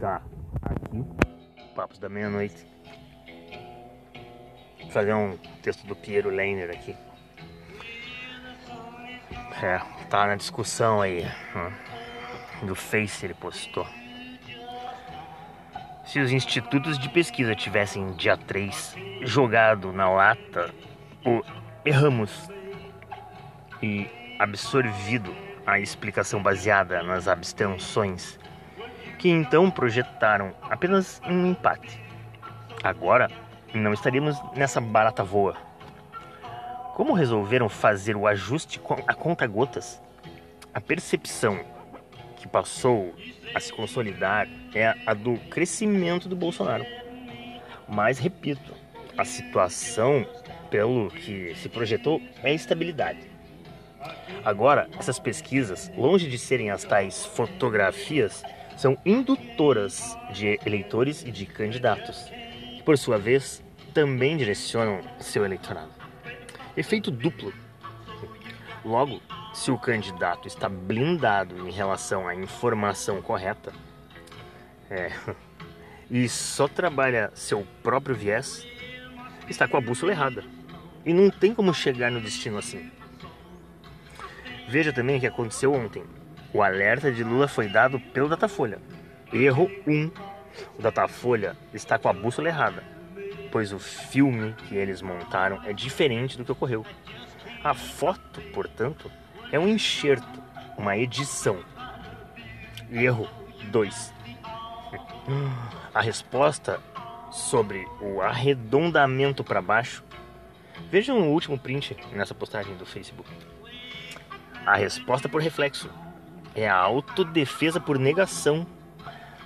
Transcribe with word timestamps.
Tá, 0.00 0.22
aqui, 0.62 1.04
Papos 1.74 1.98
da 1.98 2.08
Meia-Noite. 2.08 2.66
Fazer 4.90 5.12
um 5.12 5.36
texto 5.60 5.86
do 5.86 5.94
Piero 5.94 6.30
Leiner 6.30 6.70
aqui. 6.70 6.96
É, 9.62 9.78
tá 10.08 10.26
na 10.26 10.36
discussão 10.36 11.02
aí. 11.02 11.22
Né? 11.22 11.72
Do 12.62 12.74
Face 12.74 13.26
ele 13.26 13.34
postou. 13.34 13.86
Se 16.06 16.18
os 16.18 16.32
institutos 16.32 16.98
de 16.98 17.10
pesquisa 17.10 17.54
tivessem 17.54 18.14
dia 18.14 18.38
3 18.38 18.94
jogado 19.20 19.92
na 19.92 20.08
lata 20.08 20.74
o 21.26 21.42
erramos 21.84 22.48
e 23.82 24.08
absorvido 24.38 25.36
a 25.66 25.78
explicação 25.78 26.42
baseada 26.42 27.02
nas 27.02 27.28
abstenções, 27.28 28.38
que 29.20 29.28
então 29.28 29.70
projetaram 29.70 30.54
apenas 30.62 31.20
um 31.26 31.46
empate. 31.50 32.00
Agora 32.82 33.30
não 33.74 33.92
estaríamos 33.92 34.40
nessa 34.56 34.80
barata 34.80 35.22
voa. 35.22 35.54
Como 36.94 37.12
resolveram 37.12 37.68
fazer 37.68 38.16
o 38.16 38.26
ajuste 38.26 38.80
a 39.06 39.12
conta-gotas? 39.12 40.00
A 40.72 40.80
percepção 40.80 41.60
que 42.36 42.48
passou 42.48 43.14
a 43.54 43.60
se 43.60 43.70
consolidar 43.70 44.48
é 44.74 44.94
a 45.06 45.12
do 45.12 45.36
crescimento 45.50 46.26
do 46.26 46.34
Bolsonaro. 46.34 46.86
Mas, 47.86 48.18
repito, 48.18 48.72
a 49.18 49.24
situação, 49.26 50.26
pelo 50.70 51.10
que 51.10 51.54
se 51.56 51.68
projetou, 51.68 52.22
é 52.42 52.54
estabilidade. 52.54 53.30
Agora, 54.42 54.88
essas 54.98 55.18
pesquisas, 55.18 55.92
longe 55.94 56.26
de 56.26 56.38
serem 56.38 56.70
as 56.70 56.84
tais 56.84 57.26
fotografias, 57.26 58.42
são 58.80 58.96
indutoras 59.04 60.16
de 60.32 60.58
eleitores 60.64 61.22
e 61.22 61.30
de 61.30 61.44
candidatos, 61.44 62.24
que 62.78 62.82
por 62.82 62.96
sua 62.96 63.18
vez 63.18 63.62
também 63.92 64.38
direcionam 64.38 65.02
seu 65.18 65.44
eleitorado. 65.44 65.90
Efeito 66.74 67.10
duplo. 67.10 67.52
Logo, 68.82 69.20
se 69.52 69.70
o 69.70 69.76
candidato 69.76 70.48
está 70.48 70.66
blindado 70.66 71.68
em 71.68 71.70
relação 71.70 72.26
à 72.26 72.34
informação 72.34 73.20
correta, 73.20 73.70
é, 74.88 75.12
e 76.10 76.26
só 76.26 76.66
trabalha 76.66 77.30
seu 77.34 77.66
próprio 77.82 78.16
viés, 78.16 78.66
está 79.46 79.68
com 79.68 79.76
a 79.76 79.80
bússola 79.82 80.12
errada. 80.12 80.42
E 81.04 81.12
não 81.12 81.28
tem 81.28 81.54
como 81.54 81.74
chegar 81.74 82.10
no 82.10 82.18
destino 82.18 82.56
assim. 82.56 82.90
Veja 84.70 84.90
também 84.90 85.18
o 85.18 85.20
que 85.20 85.26
aconteceu 85.26 85.70
ontem. 85.74 86.02
O 86.52 86.62
alerta 86.62 87.12
de 87.12 87.22
Lula 87.22 87.46
foi 87.46 87.68
dado 87.68 88.00
pelo 88.00 88.28
Datafolha. 88.28 88.80
Erro 89.32 89.70
1. 89.86 90.10
O 90.76 90.82
Datafolha 90.82 91.56
está 91.72 91.96
com 91.96 92.08
a 92.08 92.12
bússola 92.12 92.48
errada, 92.48 92.82
pois 93.52 93.72
o 93.72 93.78
filme 93.78 94.52
que 94.66 94.74
eles 94.74 95.00
montaram 95.00 95.62
é 95.64 95.72
diferente 95.72 96.36
do 96.36 96.44
que 96.44 96.50
ocorreu. 96.50 96.84
A 97.62 97.72
foto, 97.72 98.40
portanto, 98.52 99.08
é 99.52 99.60
um 99.60 99.68
enxerto, 99.68 100.42
uma 100.76 100.96
edição. 100.96 101.60
Erro 102.90 103.28
2. 103.70 104.12
A 105.94 106.00
resposta 106.00 106.80
sobre 107.30 107.86
o 108.00 108.20
arredondamento 108.20 109.44
para 109.44 109.62
baixo. 109.62 110.02
Vejam 110.90 111.20
o 111.20 111.32
último 111.32 111.56
print 111.56 111.96
nessa 112.12 112.34
postagem 112.34 112.76
do 112.76 112.84
Facebook. 112.84 113.30
A 114.66 114.74
resposta 114.74 115.28
por 115.28 115.40
reflexo 115.40 115.88
é 116.54 116.68
a 116.68 116.76
autodefesa 116.76 117.80
por 117.80 117.98
negação. 117.98 118.66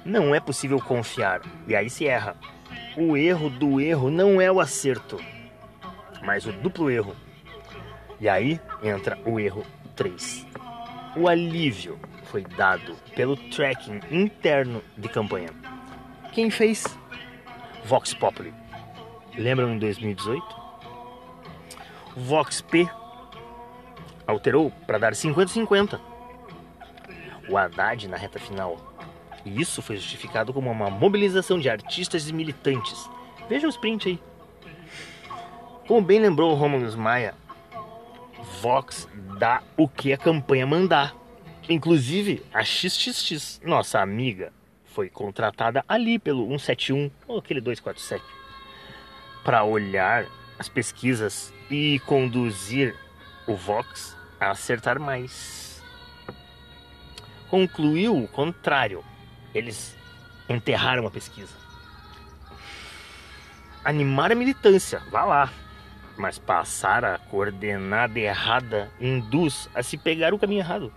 Não 0.04 0.34
é 0.34 0.40
possível 0.40 0.78
confiar, 0.78 1.40
e 1.66 1.74
aí 1.74 1.88
se 1.88 2.06
erra. 2.06 2.36
O 2.96 3.16
erro 3.16 3.48
do 3.48 3.80
erro 3.80 4.10
não 4.10 4.40
é 4.40 4.50
o 4.50 4.60
acerto, 4.60 5.18
mas 6.22 6.46
o 6.46 6.52
duplo 6.52 6.90
erro. 6.90 7.14
E 8.20 8.28
aí 8.28 8.60
entra 8.82 9.18
o 9.24 9.40
erro 9.40 9.64
3. 9.96 10.46
O 11.16 11.28
alívio 11.28 11.98
foi 12.24 12.42
dado 12.42 12.96
pelo 13.14 13.36
tracking 13.36 14.00
interno 14.10 14.82
de 14.96 15.08
campanha. 15.08 15.50
Quem 16.32 16.50
fez? 16.50 16.84
Vox 17.84 18.12
Populi. 18.14 18.52
Lembram 19.36 19.72
em 19.72 19.78
2018? 19.78 20.44
Vox 22.16 22.60
P 22.60 22.88
alterou 24.26 24.70
para 24.86 24.98
dar 24.98 25.12
50-50. 25.12 26.00
O 27.48 27.56
Haddad 27.56 28.08
na 28.08 28.16
reta 28.16 28.38
final. 28.38 28.76
E 29.44 29.60
isso 29.60 29.82
foi 29.82 29.96
justificado 29.96 30.52
como 30.52 30.70
uma 30.70 30.90
mobilização 30.90 31.58
de 31.58 31.68
artistas 31.68 32.28
e 32.28 32.32
militantes. 32.32 33.08
Veja 33.48 33.68
os 33.68 33.76
prints 33.76 34.06
aí. 34.06 34.20
Como 35.86 36.00
bem 36.00 36.18
lembrou 36.18 36.52
o 36.52 36.54
Romulus 36.54 36.94
Maia, 36.94 37.34
Vox 38.60 39.08
dá 39.38 39.62
o 39.76 39.86
que 39.86 40.12
a 40.12 40.16
campanha 40.16 40.66
mandar. 40.66 41.14
Inclusive, 41.68 42.42
a 42.52 42.64
XXX, 42.64 43.60
nossa 43.64 44.00
amiga, 44.00 44.52
foi 44.84 45.10
contratada 45.10 45.84
ali 45.88 46.18
pelo 46.18 46.46
171 46.46 47.10
ou 47.26 47.38
aquele 47.38 47.60
247 47.60 48.24
para 49.42 49.64
olhar 49.64 50.26
as 50.58 50.68
pesquisas 50.68 51.52
e 51.70 52.00
conduzir 52.06 52.94
o 53.46 53.54
Vox 53.54 54.16
a 54.40 54.50
acertar 54.50 54.98
mais. 54.98 55.73
Concluiu 57.48 58.16
o 58.16 58.28
contrário. 58.28 59.04
Eles 59.54 59.96
enterraram 60.48 61.06
a 61.06 61.10
pesquisa. 61.10 61.54
Animar 63.84 64.32
a 64.32 64.34
militância, 64.34 65.00
vá 65.10 65.24
lá. 65.24 65.52
Mas 66.16 66.38
passar 66.38 67.04
a 67.04 67.18
coordenada 67.18 68.18
errada 68.18 68.90
induz 69.00 69.68
a 69.74 69.82
se 69.82 69.98
pegar 69.98 70.32
o 70.32 70.38
caminho 70.38 70.60
errado. 70.60 70.92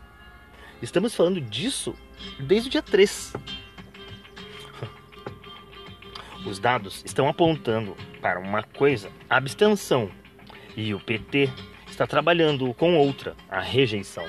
Estamos 0.82 1.14
falando 1.16 1.42
disso 1.42 1.96
desde 2.40 2.70
o 2.70 2.72
dia 2.72 2.84
3. 2.84 3.34
Os 6.46 6.60
dados 6.60 7.04
estão 7.04 7.28
apontando 7.28 7.98
para 8.22 8.40
uma 8.40 8.64
coisa, 8.64 9.12
a 9.30 9.36
abstenção. 9.38 10.10
E 10.76 10.94
o 10.94 11.00
PT 11.00 11.50
está 11.88 12.06
trabalhando 12.06 12.72
com 12.76 12.96
outra, 12.96 13.36
a 13.50 13.60
rejeição. 13.60 14.28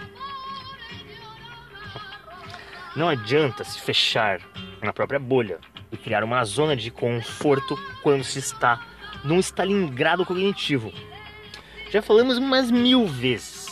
Não 2.98 3.09
adianta 3.09 3.62
se 3.62 3.81
fechar 3.81 4.41
na 4.82 4.92
própria 4.92 5.20
bolha 5.20 5.60
e 5.92 5.97
criar 5.97 6.25
uma 6.25 6.44
zona 6.44 6.75
de 6.75 6.91
conforto 6.91 7.78
quando 8.03 8.25
se 8.25 8.41
está 8.41 8.84
num 9.22 9.38
estalingrado 9.38 10.26
cognitivo. 10.26 10.92
Já 11.92 12.03
falamos 12.03 12.38
umas 12.38 12.72
mil 12.72 13.06
vezes 13.06 13.69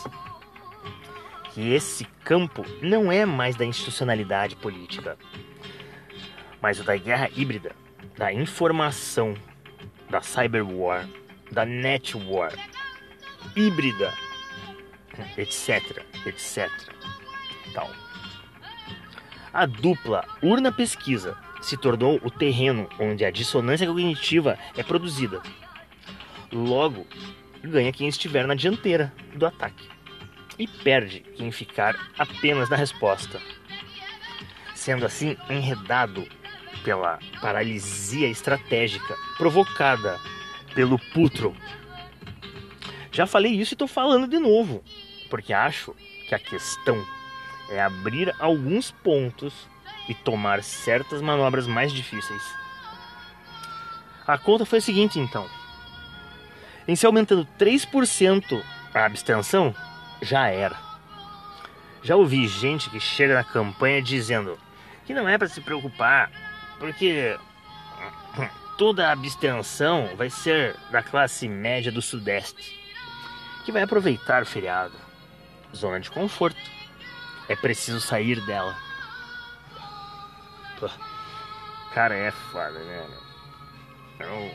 que 1.52 1.72
esse 1.72 2.04
campo 2.22 2.64
não 2.80 3.10
é 3.10 3.26
mais 3.26 3.56
da 3.56 3.64
institucionalidade 3.64 4.54
política, 4.54 5.18
mas 6.62 6.78
o 6.78 6.84
da 6.84 6.96
guerra 6.96 7.28
híbrida, 7.34 7.72
da 8.16 8.32
informação, 8.32 9.34
da 10.08 10.20
cyberwar, 10.20 11.04
da 11.50 11.66
netwar, 11.66 12.52
híbrida, 13.56 14.14
etc, 15.36 16.04
etc. 16.24 16.70
Tal. 17.74 17.90
A 19.56 19.64
dupla 19.64 20.22
urna-pesquisa 20.42 21.34
se 21.62 21.78
tornou 21.78 22.20
o 22.22 22.30
terreno 22.30 22.90
onde 23.00 23.24
a 23.24 23.30
dissonância 23.30 23.86
cognitiva 23.86 24.58
é 24.76 24.82
produzida. 24.82 25.40
Logo, 26.52 27.06
ganha 27.64 27.90
quem 27.90 28.06
estiver 28.06 28.46
na 28.46 28.54
dianteira 28.54 29.10
do 29.34 29.46
ataque 29.46 29.88
e 30.58 30.68
perde 30.68 31.20
quem 31.20 31.50
ficar 31.50 31.96
apenas 32.18 32.68
na 32.68 32.76
resposta. 32.76 33.40
Sendo 34.74 35.06
assim 35.06 35.38
enredado 35.48 36.28
pela 36.84 37.18
paralisia 37.40 38.28
estratégica 38.28 39.16
provocada 39.38 40.20
pelo 40.74 40.98
putro 41.14 41.56
já 43.10 43.26
falei 43.26 43.52
isso 43.52 43.72
e 43.72 43.76
estou 43.76 43.88
falando 43.88 44.28
de 44.28 44.38
novo, 44.38 44.84
porque 45.30 45.54
acho 45.54 45.96
que 46.28 46.34
a 46.34 46.38
questão 46.38 47.02
é 47.70 47.82
abrir 47.82 48.34
alguns 48.38 48.90
pontos 48.90 49.68
e 50.08 50.14
tomar 50.14 50.62
certas 50.62 51.20
manobras 51.20 51.66
mais 51.66 51.92
difíceis. 51.92 52.42
A 54.26 54.38
conta 54.38 54.64
foi 54.64 54.78
a 54.78 54.82
seguinte 54.82 55.18
então. 55.18 55.48
Em 56.86 56.94
se 56.94 57.06
aumentando 57.06 57.46
3% 57.58 58.62
a 58.94 59.04
abstenção, 59.04 59.74
já 60.22 60.48
era. 60.48 60.76
Já 62.02 62.16
ouvi 62.16 62.46
gente 62.46 62.88
que 62.88 63.00
chega 63.00 63.34
na 63.34 63.44
campanha 63.44 64.00
dizendo 64.00 64.58
que 65.04 65.12
não 65.12 65.28
é 65.28 65.36
para 65.36 65.48
se 65.48 65.60
preocupar, 65.60 66.30
porque 66.78 67.36
toda 68.78 69.08
a 69.08 69.12
abstenção 69.12 70.10
vai 70.16 70.30
ser 70.30 70.76
da 70.90 71.02
classe 71.02 71.48
média 71.48 71.90
do 71.90 72.00
Sudeste 72.00 72.86
que 73.66 73.72
vai 73.72 73.82
aproveitar 73.82 74.44
o 74.44 74.46
feriado. 74.46 74.94
Zona 75.74 75.98
de 75.98 76.08
conforto. 76.08 76.75
É 77.48 77.56
preciso 77.56 78.00
sair 78.00 78.40
dela. 78.44 78.76
cara 81.92 82.14
é 82.14 82.30
foda, 82.30 82.78
né? 82.78 83.06
Então, 84.14 84.50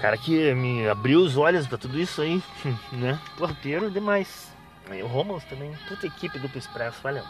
cara 0.00 0.16
que 0.16 0.52
me 0.54 0.88
abriu 0.88 1.20
os 1.20 1.36
olhos 1.36 1.66
pra 1.66 1.78
tudo 1.78 1.98
isso 1.98 2.22
aí, 2.22 2.42
né? 2.92 3.18
Porteiro 3.36 3.90
demais. 3.90 4.52
Aí 4.90 5.02
o 5.02 5.06
Romulus 5.06 5.44
também, 5.44 5.72
puta 5.88 6.06
equipe 6.06 6.38
do 6.38 6.58
Expresso, 6.58 7.00
valeu. 7.02 7.24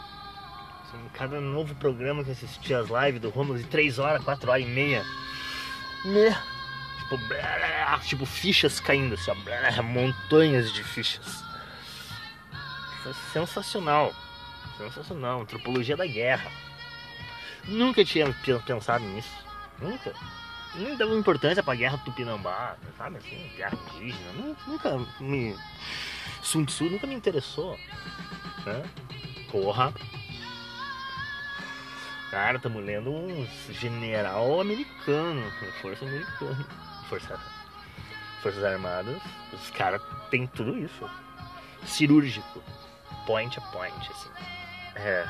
Cada 1.13 1.41
novo 1.41 1.75
programa 1.75 2.23
que 2.23 2.31
assistia 2.31 2.79
as 2.79 2.87
lives 2.89 3.21
do 3.21 3.29
Romulus 3.29 3.61
de 3.61 3.67
3 3.67 3.99
horas, 3.99 4.23
4 4.23 4.49
horas 4.49 4.63
e 4.63 4.67
meia. 4.67 5.03
Né? 6.05 6.37
Tipo, 6.99 7.17
blá, 7.27 7.99
tipo 8.03 8.25
fichas 8.25 8.79
caindo, 8.79 9.15
assim, 9.15 9.31
ó, 9.31 9.83
montanhas 9.83 10.71
de 10.71 10.83
fichas. 10.83 11.43
Sensacional. 13.31 14.13
Sensacional. 14.77 15.41
Antropologia 15.41 15.95
da 15.95 16.05
guerra. 16.05 16.51
Nunca 17.67 18.03
tinha 18.05 18.33
pensado 18.65 19.03
nisso. 19.03 19.45
Nunca. 19.79 20.13
Nem 20.75 20.95
dava 20.97 21.13
importância 21.15 21.63
pra 21.63 21.73
guerra 21.73 21.97
tupinambá, 21.99 22.75
sabe 22.97 23.17
assim, 23.17 23.49
guerra 23.55 23.77
indígena. 23.95 24.55
Nunca 24.67 24.99
me. 25.19 25.55
Sun 26.41 26.65
Tzu 26.65 26.89
nunca 26.89 27.07
me 27.07 27.15
interessou. 27.15 27.79
Né? 28.65 28.83
Porra. 29.49 29.93
Cara, 32.29 32.57
estamos 32.57 32.83
lendo 32.83 33.09
um 33.09 33.47
general 33.71 34.59
americano, 34.59 35.49
força 35.81 36.03
americana, 36.03 36.67
força, 37.07 37.39
forças 38.41 38.63
armadas. 38.63 39.21
Os 39.53 39.69
caras 39.69 40.01
têm 40.29 40.45
tudo 40.45 40.77
isso, 40.77 41.09
cirúrgico, 41.85 42.61
point 43.25 43.57
a 43.57 43.61
point, 43.61 44.11
assim. 44.11 44.29
É 44.95 45.27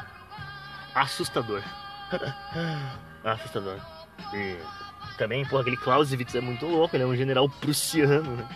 assustador, 0.93 1.61
assustador. 3.23 3.79
E 4.33 4.57
também, 5.17 5.45
porra, 5.45 5.61
aquele 5.61 5.77
Clausewitz 5.77 6.35
é 6.35 6.41
muito 6.41 6.65
louco, 6.65 6.95
ele 6.95 7.03
é 7.03 7.07
um 7.07 7.15
general 7.15 7.49
prussiano, 7.49 8.35
né? 8.35 8.47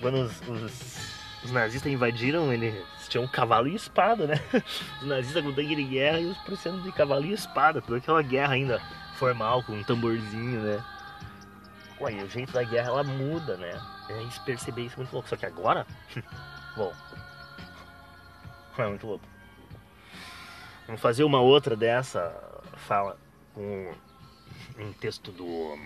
Quando 0.00 0.22
os, 0.22 0.40
os, 0.48 0.98
os 1.44 1.50
nazistas 1.50 1.92
invadiram, 1.92 2.52
ele 2.52 2.84
tinha 3.08 3.22
um 3.22 3.28
cavalo 3.28 3.68
e 3.68 3.74
espada, 3.74 4.26
né? 4.26 4.40
Os 5.00 5.06
nazistas 5.06 5.44
com 5.44 5.52
tanque 5.52 5.76
de 5.76 5.84
guerra 5.84 6.18
e 6.18 6.26
os 6.26 6.36
prussianos 6.38 6.82
de 6.82 6.90
cavalo 6.90 7.24
e 7.24 7.32
espada, 7.32 7.80
toda 7.80 7.98
aquela 7.98 8.22
guerra 8.22 8.54
ainda 8.54 8.80
formal, 9.16 9.62
com 9.62 9.72
um 9.72 9.84
tamborzinho, 9.84 10.60
né? 10.60 10.84
Ué, 12.00 12.24
o 12.24 12.28
jeito 12.28 12.52
da 12.52 12.64
guerra 12.64 12.88
ela 12.88 13.04
muda, 13.04 13.56
né? 13.56 13.80
É 14.08 14.44
perceber 14.44 14.82
isso 14.82 14.96
é 14.96 14.98
muito 14.98 15.12
louco. 15.12 15.28
Só 15.28 15.36
que 15.36 15.46
agora, 15.46 15.86
bom, 16.76 16.92
é 18.82 18.88
muito 18.88 19.06
louco. 19.06 19.24
Vamos 20.86 21.00
fazer 21.00 21.24
uma 21.24 21.40
outra 21.40 21.76
dessa 21.76 22.62
fala 22.76 23.18
com 23.54 23.94
um 24.78 24.92
texto 24.94 25.30
do 25.32 25.78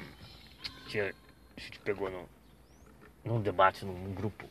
que 0.88 1.00
a 1.00 1.12
gente 1.56 1.78
pegou 1.80 2.10
no, 2.10 2.28
num 3.24 3.40
debate 3.40 3.84
num 3.84 4.12
grupo 4.14 4.48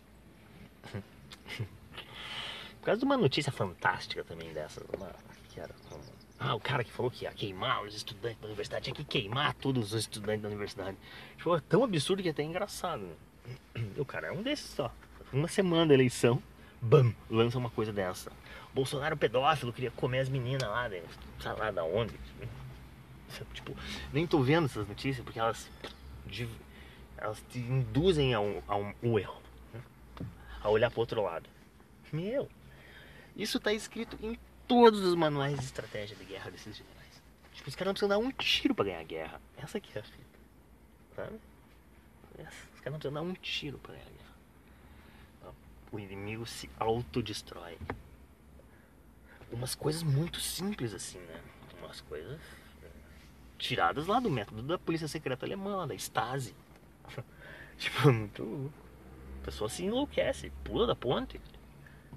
causa 2.87 2.99
de 2.99 3.05
uma 3.05 3.17
notícia 3.17 3.51
fantástica 3.51 4.23
também 4.23 4.53
dessa. 4.53 4.81
Uma, 4.95 5.11
que 5.49 5.59
era 5.59 5.75
ah, 6.39 6.55
o 6.55 6.59
cara 6.59 6.85
que 6.85 6.91
falou 6.91 7.11
que 7.11 7.25
ia 7.25 7.31
queimar 7.33 7.83
os 7.83 7.93
estudantes 7.93 8.39
da 8.39 8.47
universidade, 8.47 8.85
tinha 8.85 8.95
que 8.95 9.03
queimar 9.03 9.53
todos 9.55 9.91
os 9.91 9.99
estudantes 9.99 10.41
da 10.41 10.47
universidade. 10.47 10.95
Tipo, 11.35 11.57
é 11.57 11.59
tão 11.59 11.83
absurdo 11.83 12.21
que 12.21 12.29
é 12.29 12.31
até 12.31 12.43
engraçado. 12.43 13.01
Né? 13.01 13.15
O 13.97 14.05
cara 14.05 14.27
é 14.27 14.31
um 14.31 14.41
desses 14.41 14.69
só. 14.69 14.89
Uma 15.33 15.49
semana 15.49 15.87
da 15.87 15.93
eleição, 15.93 16.41
bam, 16.81 17.13
lança 17.29 17.57
uma 17.57 17.69
coisa 17.69 17.91
dessa. 17.91 18.31
Bolsonaro 18.73 19.17
pedófilo, 19.17 19.73
queria 19.73 19.91
comer 19.91 20.19
as 20.19 20.29
meninas 20.29 20.69
lá, 20.69 20.87
né? 20.87 21.01
sei 21.39 21.51
lá 21.53 21.71
da 21.71 21.83
onde. 21.83 22.13
Tipo, 23.53 23.75
nem 24.13 24.25
tô 24.25 24.41
vendo 24.41 24.65
essas 24.65 24.87
notícias 24.87 25.23
porque 25.23 25.39
elas, 25.39 25.69
elas 27.17 27.43
te 27.49 27.59
induzem 27.59 28.33
a 28.33 28.39
um, 28.39 28.61
a 28.67 28.77
um, 28.77 28.93
um 29.03 29.19
erro, 29.19 29.41
né? 29.73 29.81
a 30.61 30.69
olhar 30.69 30.89
pro 30.89 31.01
outro 31.01 31.21
lado. 31.21 31.49
Meu, 32.11 32.49
isso 33.35 33.57
está 33.57 33.73
escrito 33.73 34.17
em 34.21 34.39
todos 34.67 35.01
os 35.01 35.15
manuais 35.15 35.57
de 35.57 35.65
estratégia 35.65 36.15
de 36.15 36.23
guerra 36.23 36.49
desses 36.51 36.77
generais. 36.77 37.21
Tipo, 37.53 37.69
os 37.69 37.75
caras 37.75 37.87
não 37.87 37.93
precisam 37.93 38.09
dar 38.09 38.17
um 38.17 38.31
tiro 38.31 38.75
para 38.75 38.85
ganhar 38.85 38.99
a 38.99 39.03
guerra. 39.03 39.41
Essa 39.57 39.77
aqui 39.77 39.91
é 39.95 39.99
a 39.99 40.03
fita. 40.03 40.39
Sabe? 41.15 41.39
Os 42.37 42.81
caras 42.81 42.93
não 42.93 42.99
precisam 42.99 43.13
dar 43.13 43.21
um 43.21 43.33
tiro 43.33 43.77
para 43.79 43.93
ganhar 43.93 44.05
a 44.05 44.09
guerra. 44.09 44.26
O 45.97 45.99
inimigo 45.99 46.45
se 46.45 46.69
autodestrói. 46.79 47.75
Umas 49.51 49.73
coisas 49.73 50.03
muito 50.03 50.39
simples 50.39 50.93
assim, 50.93 51.17
né? 51.17 51.41
Umas 51.79 52.01
coisas 52.01 52.39
é, 52.83 52.87
tiradas 53.57 54.05
lá 54.05 54.19
do 54.19 54.29
método 54.29 54.61
da 54.61 54.77
polícia 54.77 55.07
secreta 55.07 55.43
alemã, 55.43 55.87
da 55.87 55.95
Stasi. 55.95 56.53
tipo, 57.79 58.13
muito. 58.13 58.71
A 59.41 59.45
pessoa 59.45 59.67
se 59.67 59.85
enlouquece, 59.85 60.51
pula 60.63 60.85
da 60.85 60.95
ponte, 60.95 61.41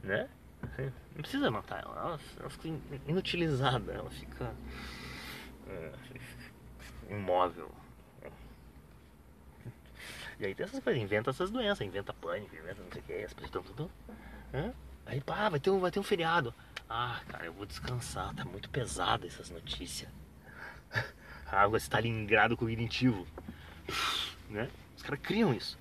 né? 0.02 0.28
Não 1.16 1.22
precisa 1.22 1.50
matar 1.50 1.82
ela, 1.82 1.98
ela, 1.98 2.20
ela 2.38 2.50
fica 2.50 2.68
inutilizada, 3.08 3.92
ela 3.92 4.10
fica 4.10 4.54
é, 5.68 5.92
imóvel. 7.08 7.70
E 10.40 10.46
aí 10.46 10.54
tem 10.54 10.64
essas 10.64 10.82
coisas, 10.82 11.02
inventa 11.02 11.28
essas 11.28 11.50
doenças, 11.50 11.86
inventa 11.86 12.14
pânico, 12.14 12.56
inventa 12.56 12.82
não 12.82 12.90
sei 12.90 13.02
o 13.02 13.04
que, 13.04 13.12
as 13.12 13.34
pessoas 13.34 13.44
estão 13.44 13.62
tudo. 13.62 13.90
Aí 15.04 15.20
pá, 15.20 15.50
vai 15.50 15.60
ter, 15.60 15.68
um, 15.68 15.78
vai 15.78 15.90
ter 15.90 16.00
um 16.00 16.02
feriado. 16.02 16.54
Ah, 16.88 17.20
cara, 17.28 17.44
eu 17.44 17.52
vou 17.52 17.66
descansar, 17.66 18.34
tá 18.34 18.42
muito 18.42 18.70
pesada 18.70 19.26
essas 19.26 19.50
notícias. 19.50 20.08
A 21.46 21.60
água 21.60 21.76
Stalingrado 21.78 22.56
cognitivo. 22.56 23.26
Né? 24.48 24.70
Os 24.96 25.02
caras 25.02 25.20
criam 25.20 25.52
isso. 25.52 25.78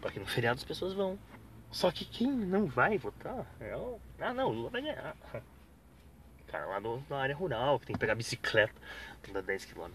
Para 0.00 0.10
que 0.10 0.18
no 0.18 0.26
feriado 0.26 0.58
as 0.58 0.64
pessoas 0.64 0.92
vão. 0.92 1.18
Só 1.70 1.90
que 1.92 2.04
quem 2.04 2.30
não 2.30 2.66
vai 2.66 2.98
votar 2.98 3.46
é 3.60 3.76
o. 3.76 4.00
Ah, 4.18 4.34
não, 4.34 4.48
o 4.48 4.52
Lula 4.52 4.70
vai 4.70 4.82
ganhar. 4.82 5.14
Cara 6.48 6.66
lá 6.66 6.80
no, 6.80 7.04
na 7.08 7.18
área 7.18 7.36
rural, 7.36 7.78
que 7.78 7.86
tem 7.86 7.94
que 7.94 8.00
pegar 8.00 8.14
bicicleta, 8.14 8.74
andar 9.28 9.42
10 9.42 9.66
km. 9.66 9.90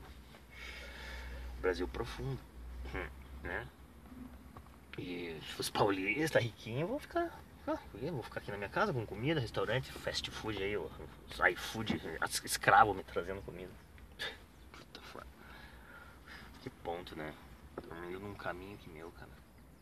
Brasil 1.60 1.88
profundo, 1.88 2.40
hum, 2.94 3.08
né? 3.44 3.68
E 4.98 5.40
os 5.60 5.70
paulistas, 5.70 6.42
riquinhos, 6.42 6.90
vão 6.90 7.00
ficar. 7.00 7.30
Ah, 7.68 7.78
eu 8.02 8.14
vou 8.14 8.24
ficar 8.24 8.40
aqui 8.40 8.52
na 8.52 8.58
minha 8.58 8.70
casa 8.70 8.92
com 8.92 9.06
comida, 9.06 9.40
restaurante, 9.40 9.92
fast 9.92 10.30
food 10.30 10.62
aí, 10.62 10.76
os 10.76 10.92
iFood, 11.52 12.02
escravo 12.44 12.94
me 12.94 13.04
trazendo 13.04 13.42
comida. 13.42 13.72
Puta 14.72 15.02
foda. 15.02 15.28
Que 16.62 16.70
ponto, 16.70 17.16
né? 17.16 17.34
Tô 17.82 17.96
indo 18.10 18.20
num 18.20 18.36
caminho 18.36 18.78
que 18.78 18.90
meu, 18.90 19.12
cara. 19.12 19.32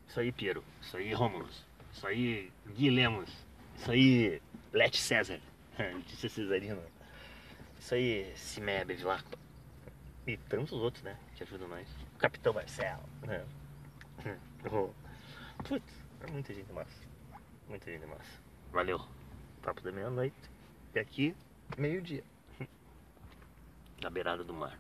Isso 0.07 0.19
aí, 0.19 0.31
Piero. 0.31 0.63
Isso 0.81 0.97
aí, 0.97 1.13
Romulus. 1.13 1.65
Isso 1.93 2.05
aí, 2.05 2.51
Gui 2.67 2.89
Lemos. 2.89 3.29
Isso 3.77 3.91
aí, 3.91 4.41
Lete 4.71 5.01
César. 5.01 5.39
Letícia 5.77 6.29
Cesarino. 6.29 6.81
Isso 7.79 7.95
aí, 7.95 8.31
Cimé 8.36 8.86
Bevilacqua. 8.86 9.38
E 10.27 10.37
tantos 10.37 10.73
outros, 10.73 11.03
né? 11.03 11.17
Que 11.35 11.43
ajudam 11.43 11.67
nós. 11.67 11.87
O 12.15 12.17
Capitão 12.19 12.53
Marcelo. 12.53 13.03
Né? 13.23 13.45
Putz, 15.67 15.93
é 16.21 16.31
muita 16.31 16.53
gente 16.53 16.71
massa. 16.71 17.07
Muita 17.67 17.91
gente 17.91 18.05
massa. 18.05 18.41
Valeu. 18.71 19.01
Papo 19.61 19.81
da 19.81 19.91
meia-noite. 19.91 20.35
E 20.93 20.99
aqui, 20.99 21.35
meio-dia. 21.77 22.23
Na 24.01 24.09
beirada 24.09 24.43
do 24.43 24.53
mar. 24.53 24.77